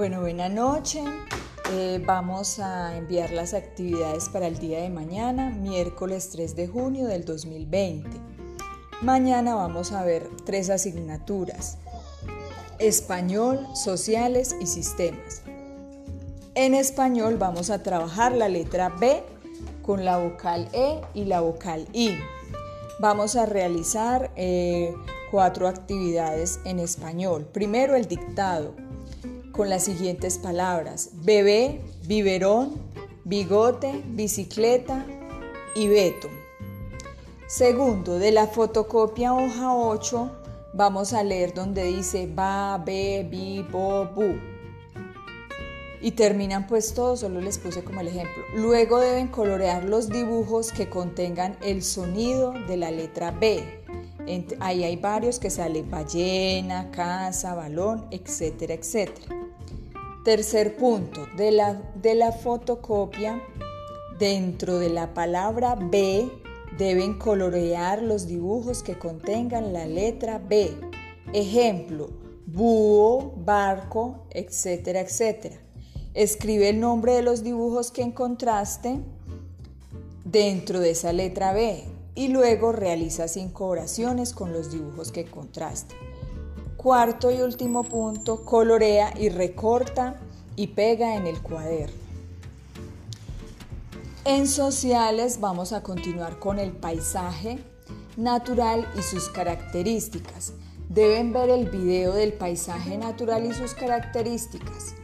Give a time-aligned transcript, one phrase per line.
[0.00, 1.04] Bueno, buena noche.
[1.72, 7.06] Eh, vamos a enviar las actividades para el día de mañana, miércoles 3 de junio
[7.06, 8.08] del 2020.
[9.02, 11.76] Mañana vamos a ver tres asignaturas,
[12.78, 15.42] español, sociales y sistemas.
[16.54, 19.22] En español vamos a trabajar la letra B
[19.82, 22.12] con la vocal E y la vocal I.
[23.00, 24.94] Vamos a realizar eh,
[25.30, 27.44] cuatro actividades en español.
[27.52, 28.72] Primero el dictado
[29.60, 31.10] con las siguientes palabras.
[31.22, 32.80] Bebé, biberón,
[33.24, 35.04] bigote, bicicleta
[35.74, 36.28] y beto.
[37.46, 40.30] Segundo, de la fotocopia hoja 8
[40.72, 44.34] vamos a leer donde dice ba, be, bi, bo, bu.
[46.00, 48.42] Y terminan pues todos, solo les puse como el ejemplo.
[48.54, 53.62] Luego deben colorear los dibujos que contengan el sonido de la letra B.
[54.60, 59.39] Ahí hay varios que salen ballena, casa, balón, etcétera, etcétera.
[60.24, 63.40] Tercer punto, de la, de la fotocopia,
[64.18, 66.30] dentro de la palabra B
[66.76, 70.72] deben colorear los dibujos que contengan la letra B.
[71.32, 72.10] Ejemplo,
[72.46, 75.56] búho, barco, etcétera, etcétera.
[76.12, 79.00] Escribe el nombre de los dibujos que encontraste
[80.26, 85.94] dentro de esa letra B y luego realiza cinco oraciones con los dibujos que encontraste.
[86.82, 90.18] Cuarto y último punto, colorea y recorta
[90.56, 91.94] y pega en el cuaderno.
[94.24, 97.58] En sociales vamos a continuar con el paisaje
[98.16, 100.54] natural y sus características.
[100.88, 104.94] Deben ver el video del paisaje natural y sus características.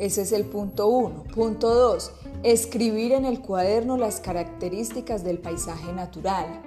[0.00, 1.26] Ese es el punto 1.
[1.32, 2.10] Punto 2.
[2.42, 6.60] Escribir en el cuaderno las características del paisaje natural,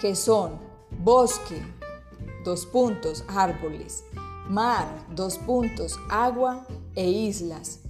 [0.00, 0.58] que son
[0.98, 1.62] bosque,
[2.44, 4.04] dos puntos, árboles,
[4.48, 7.80] mar, dos puntos, agua e islas.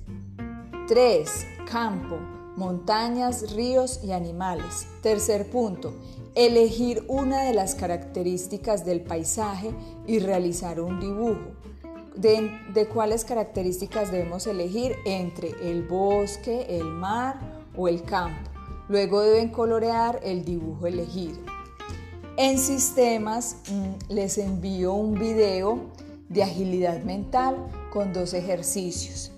[0.89, 1.47] 3.
[1.71, 2.19] Campo,
[2.57, 4.89] montañas, ríos y animales.
[5.03, 5.95] Tercer punto,
[6.35, 9.73] elegir una de las características del paisaje
[10.07, 11.53] y realizar un dibujo.
[12.17, 17.39] De, de, cuáles características debemos elegir entre el bosque, el mar
[17.77, 18.51] o el campo.
[18.89, 21.39] Luego deben colorear el dibujo elegido.
[22.43, 25.91] En sistemas mm, les envío un video
[26.31, 27.55] de agilidad mental
[27.93, 29.31] con dos ejercicios.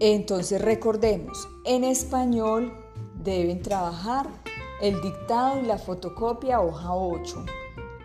[0.00, 2.72] Entonces recordemos, en español
[3.22, 4.26] deben trabajar
[4.80, 7.44] el dictado y la fotocopia hoja 8.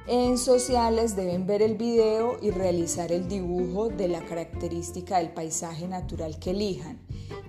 [0.08, 5.88] En sociales deben ver el video y realizar el dibujo de la característica del paisaje
[5.88, 7.00] natural que elijan.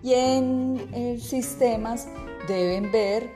[0.04, 2.06] Y en eh, sistemas
[2.46, 3.28] deben ver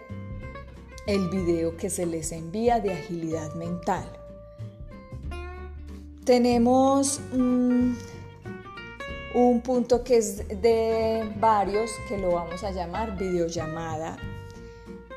[1.06, 4.04] el video que se les envía de agilidad mental.
[6.24, 7.94] Tenemos mm,
[9.34, 14.16] un punto que es de varios que lo vamos a llamar videollamada.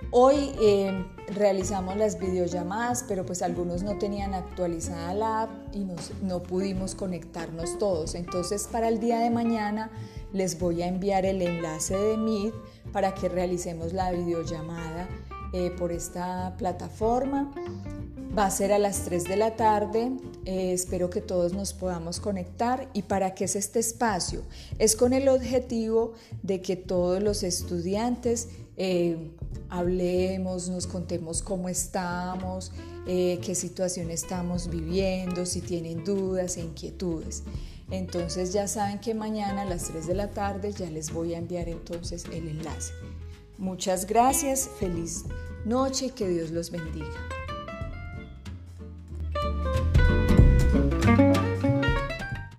[0.09, 5.85] Hoy eh, realizamos las videollamadas, pero pues algunos no tenían actualizada la app y
[6.23, 8.15] no pudimos conectarnos todos.
[8.15, 9.91] Entonces para el día de mañana
[10.33, 12.53] les voy a enviar el enlace de Meet
[12.91, 15.07] para que realicemos la videollamada
[15.57, 17.49] eh, por esta plataforma.
[18.37, 20.11] Va a ser a las 3 de la tarde.
[20.43, 22.89] Eh, espero que todos nos podamos conectar.
[22.91, 24.41] ¿Y para qué es este espacio?
[24.79, 26.11] Es con el objetivo
[26.43, 29.31] de que todos los estudiantes eh,
[29.69, 32.73] hablemos, nos contemos cómo estamos,
[33.05, 37.43] qué situación estamos viviendo, si tienen dudas e inquietudes.
[37.91, 41.37] Entonces ya saben que mañana a las 3 de la tarde ya les voy a
[41.37, 42.91] enviar entonces el enlace.
[43.57, 45.25] Muchas gracias, feliz
[45.65, 47.34] noche, que Dios los bendiga.